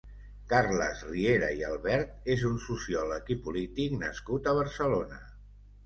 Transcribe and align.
Carles 0.53 1.03
Riera 1.09 1.51
i 1.59 1.61
Albert 1.67 2.27
és 2.37 2.47
un 2.51 2.57
sociòleg 2.65 3.33
i 3.37 3.41
polític 3.47 3.97
nascut 4.07 4.55
a 4.55 4.59
Barcelona. 4.65 5.27